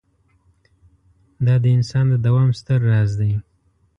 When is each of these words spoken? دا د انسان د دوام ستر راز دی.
دا 1.45 1.55
د 1.63 1.65
انسان 1.77 2.05
د 2.11 2.15
دوام 2.25 2.49
ستر 2.59 2.79
راز 2.91 3.11
دی. 3.21 3.33